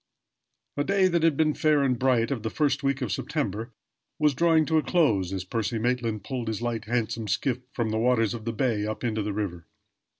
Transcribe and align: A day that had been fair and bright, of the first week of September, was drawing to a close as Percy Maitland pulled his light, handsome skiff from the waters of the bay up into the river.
A 0.77 0.83
day 0.83 1.07
that 1.09 1.21
had 1.21 1.37
been 1.37 1.53
fair 1.53 1.83
and 1.83 1.99
bright, 1.99 2.31
of 2.31 2.41
the 2.41 2.49
first 2.49 2.81
week 2.81 3.03
of 3.03 3.11
September, 3.11 3.71
was 4.17 4.33
drawing 4.33 4.65
to 4.65 4.79
a 4.79 4.81
close 4.81 5.31
as 5.31 5.43
Percy 5.43 5.77
Maitland 5.77 6.23
pulled 6.23 6.47
his 6.47 6.59
light, 6.59 6.85
handsome 6.85 7.27
skiff 7.27 7.59
from 7.71 7.91
the 7.91 7.99
waters 7.99 8.33
of 8.33 8.45
the 8.45 8.51
bay 8.51 8.83
up 8.87 9.03
into 9.03 9.21
the 9.21 9.31
river. 9.31 9.67